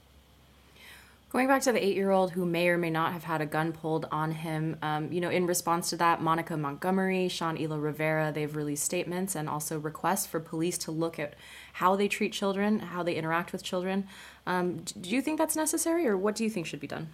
Going 1.37 1.49
back 1.49 1.61
to 1.64 1.73
the 1.73 1.85
eight 1.85 1.97
year 1.97 2.12
old 2.12 2.31
who 2.31 2.47
may 2.47 2.66
or 2.71 2.78
may 2.78 2.88
not 2.88 3.12
have 3.12 3.25
had 3.25 3.43
a 3.43 3.45
gun 3.47 3.71
pulled 3.71 4.07
on 4.11 4.33
him, 4.33 4.78
um, 4.81 5.12
you 5.12 5.21
know, 5.21 5.28
in 5.28 5.47
response 5.47 5.90
to 5.90 5.97
that, 5.99 6.23
Monica 6.23 6.57
Montgomery, 6.57 7.28
Sean 7.28 7.62
Elo 7.62 7.76
Rivera, 7.76 8.32
they've 8.34 8.56
released 8.56 8.84
statements 8.84 9.34
and 9.34 9.47
also 9.47 9.78
requests 9.78 10.25
for 10.25 10.41
police 10.41 10.78
to 10.78 10.91
look 10.91 11.19
at 11.19 11.34
how 11.75 11.95
they 11.95 12.08
treat 12.08 12.32
children, 12.32 12.78
how 12.78 13.02
they 13.02 13.17
interact 13.17 13.52
with 13.52 13.63
children. 13.63 14.08
Um, 14.47 14.78
do 14.99 15.10
you 15.10 15.21
think 15.21 15.37
that's 15.37 15.54
necessary, 15.54 16.08
or 16.08 16.17
what 16.17 16.37
do 16.37 16.43
you 16.43 16.49
think 16.49 16.67
should 16.67 16.80
be 16.80 16.87
done? 16.87 17.08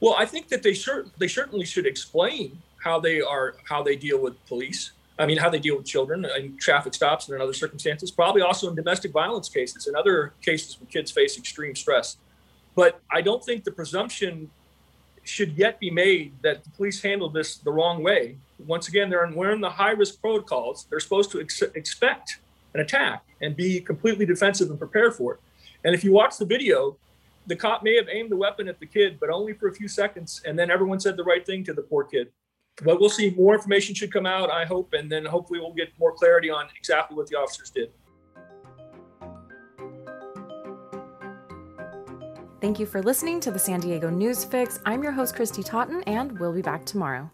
Well, 0.00 0.14
I 0.16 0.24
think 0.24 0.48
that 0.48 0.62
they, 0.62 0.72
cer- 0.72 1.08
they 1.18 1.28
certainly 1.28 1.66
should 1.66 1.84
explain 1.84 2.56
how 2.82 3.00
they 3.00 3.20
are 3.20 3.56
how 3.68 3.82
they 3.82 3.96
deal 3.96 4.18
with 4.18 4.42
police. 4.46 4.92
I 5.18 5.26
mean, 5.26 5.36
how 5.36 5.50
they 5.50 5.58
deal 5.58 5.76
with 5.76 5.84
children 5.84 6.24
in 6.38 6.56
traffic 6.56 6.94
stops 6.94 7.28
and 7.28 7.36
in 7.36 7.42
other 7.42 7.52
circumstances. 7.52 8.10
Probably 8.10 8.40
also 8.40 8.70
in 8.70 8.76
domestic 8.76 9.12
violence 9.12 9.50
cases 9.50 9.88
and 9.88 9.94
other 9.94 10.32
cases 10.40 10.80
when 10.80 10.86
kids 10.86 11.10
face 11.10 11.36
extreme 11.36 11.76
stress. 11.76 12.16
But 12.74 13.00
I 13.10 13.20
don't 13.20 13.44
think 13.44 13.64
the 13.64 13.70
presumption 13.70 14.50
should 15.24 15.56
yet 15.56 15.78
be 15.78 15.90
made 15.90 16.34
that 16.42 16.64
the 16.64 16.70
police 16.70 17.00
handled 17.02 17.34
this 17.34 17.56
the 17.56 17.70
wrong 17.70 18.02
way. 18.02 18.38
Once 18.58 18.88
again, 18.88 19.08
they're 19.08 19.30
wearing 19.34 19.60
the 19.60 19.70
high 19.70 19.90
risk 19.90 20.20
protocols. 20.20 20.86
They're 20.90 21.00
supposed 21.00 21.30
to 21.32 21.40
ex- 21.40 21.62
expect 21.62 22.40
an 22.74 22.80
attack 22.80 23.24
and 23.40 23.56
be 23.56 23.80
completely 23.80 24.26
defensive 24.26 24.70
and 24.70 24.78
prepared 24.78 25.14
for 25.14 25.34
it. 25.34 25.40
And 25.84 25.94
if 25.94 26.02
you 26.04 26.12
watch 26.12 26.38
the 26.38 26.44
video, 26.44 26.96
the 27.46 27.56
cop 27.56 27.82
may 27.82 27.96
have 27.96 28.08
aimed 28.10 28.30
the 28.30 28.36
weapon 28.36 28.68
at 28.68 28.78
the 28.78 28.86
kid, 28.86 29.18
but 29.20 29.30
only 29.30 29.52
for 29.52 29.68
a 29.68 29.74
few 29.74 29.88
seconds. 29.88 30.42
And 30.44 30.58
then 30.58 30.70
everyone 30.70 31.00
said 31.00 31.16
the 31.16 31.24
right 31.24 31.44
thing 31.44 31.64
to 31.64 31.72
the 31.72 31.82
poor 31.82 32.04
kid. 32.04 32.28
But 32.82 33.00
we'll 33.00 33.10
see. 33.10 33.30
More 33.30 33.54
information 33.54 33.94
should 33.94 34.12
come 34.12 34.26
out, 34.26 34.50
I 34.50 34.64
hope. 34.64 34.92
And 34.94 35.10
then 35.10 35.24
hopefully 35.24 35.60
we'll 35.60 35.74
get 35.74 35.88
more 35.98 36.12
clarity 36.12 36.50
on 36.50 36.68
exactly 36.76 37.16
what 37.16 37.26
the 37.26 37.36
officers 37.36 37.70
did. 37.70 37.90
Thank 42.62 42.78
you 42.78 42.86
for 42.86 43.02
listening 43.02 43.40
to 43.40 43.50
the 43.50 43.58
San 43.58 43.80
Diego 43.80 44.08
News 44.08 44.44
Fix. 44.44 44.78
I'm 44.86 45.02
your 45.02 45.10
host, 45.10 45.34
Kristy 45.34 45.64
Totten, 45.64 46.04
and 46.04 46.38
we'll 46.38 46.52
be 46.52 46.62
back 46.62 46.84
tomorrow. 46.84 47.28